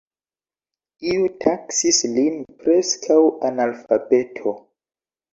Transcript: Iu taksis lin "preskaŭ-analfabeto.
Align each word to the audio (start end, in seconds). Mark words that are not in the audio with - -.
Iu 1.09 1.25
taksis 1.43 1.99
lin 2.15 2.39
"preskaŭ-analfabeto. 2.61 4.55